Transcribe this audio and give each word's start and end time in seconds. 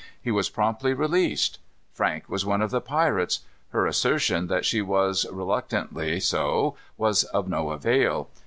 He 0.19 0.31
was 0.31 0.49
promptly 0.49 0.95
released. 0.95 1.59
Frank 1.93 2.23
was 2.27 2.43
one 2.43 2.63
of 2.63 2.71
the 2.71 2.81
pirates. 2.81 3.41
Her 3.69 3.85
assertion 3.85 4.47
that 4.47 4.65
she 4.65 4.81
was 4.81 5.27
reluctantly 5.31 6.19
so, 6.19 6.75
was 6.97 7.23
of 7.25 7.47
no 7.47 7.69
avail. 7.69 8.31